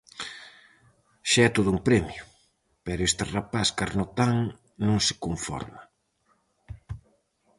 Xa 1.31 1.41
é 1.47 1.49
todo 1.55 1.69
un 1.75 1.79
premio, 1.87 2.23
pero 2.85 3.05
este 3.09 3.23
rapaz 3.35 3.67
carnotán 3.79 4.35
non 4.87 4.97
se 5.07 5.13
conforma. 5.25 5.81